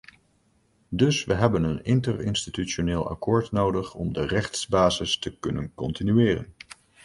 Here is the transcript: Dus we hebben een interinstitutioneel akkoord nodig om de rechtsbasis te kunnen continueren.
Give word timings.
Dus 0.89 1.25
we 1.25 1.33
hebben 1.33 1.63
een 1.63 1.83
interinstitutioneel 1.83 3.09
akkoord 3.09 3.51
nodig 3.51 3.93
om 3.95 4.13
de 4.13 4.25
rechtsbasis 4.25 5.17
te 5.19 5.37
kunnen 5.39 5.71
continueren. 5.75 6.53